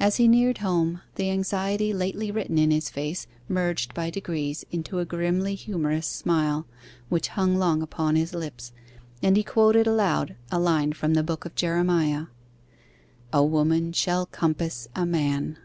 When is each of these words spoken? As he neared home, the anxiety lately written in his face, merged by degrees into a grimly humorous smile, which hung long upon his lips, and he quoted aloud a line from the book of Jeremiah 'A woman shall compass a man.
As 0.00 0.16
he 0.16 0.26
neared 0.26 0.56
home, 0.64 1.02
the 1.16 1.28
anxiety 1.28 1.92
lately 1.92 2.30
written 2.30 2.56
in 2.56 2.70
his 2.70 2.88
face, 2.88 3.26
merged 3.46 3.92
by 3.92 4.08
degrees 4.08 4.64
into 4.72 5.00
a 5.00 5.04
grimly 5.04 5.54
humorous 5.54 6.06
smile, 6.06 6.66
which 7.10 7.28
hung 7.36 7.56
long 7.56 7.82
upon 7.82 8.16
his 8.16 8.32
lips, 8.32 8.72
and 9.22 9.36
he 9.36 9.42
quoted 9.42 9.86
aloud 9.86 10.34
a 10.50 10.58
line 10.58 10.94
from 10.94 11.12
the 11.12 11.22
book 11.22 11.44
of 11.44 11.54
Jeremiah 11.56 12.28
'A 13.34 13.44
woman 13.44 13.92
shall 13.92 14.24
compass 14.24 14.88
a 14.96 15.04
man. 15.04 15.58